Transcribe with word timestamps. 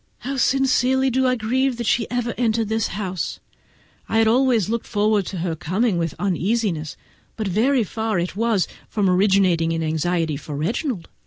How 0.21 0.35
sincerely 0.37 1.11
do 1.11 1.27
I 1.27 1.35
grieve 1.35 1.77
that 1.77 1.85
she 1.85 2.09
ever 2.09 2.33
entered 2.35 2.69
this 2.69 2.87
house! 2.87 3.39
I 4.09 4.23
always 4.25 4.67
looked 4.67 4.87
forward 4.87 5.27
to 5.27 5.37
her 5.45 5.55
coming 5.55 5.99
with 5.99 6.15
uneasiness; 6.17 6.97
but 7.35 7.47
very 7.47 7.83
far 7.83 8.19
was 8.35 8.65
it 8.65 8.71
from 8.89 9.07
originating 9.07 9.71
in 9.73 9.83
anxiety 9.83 10.37
for 10.37 10.55
Reginald. 10.55 11.07